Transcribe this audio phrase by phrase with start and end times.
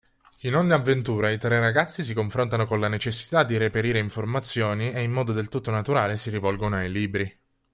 [0.39, 5.03] In ogni avventura i tre ragazzi si confrontano con la necessità di reperire informazioni e
[5.03, 7.39] in modo del tutto naturale si rivolgono ai libri.